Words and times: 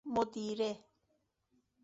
مدیره 0.15 0.71